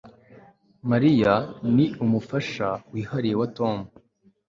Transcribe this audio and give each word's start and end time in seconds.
Mariya 0.89 1.33
ni 1.75 1.85
umufasha 2.03 2.67
wihariye 2.93 3.35
wa 3.41 3.47
Tom 3.57 3.77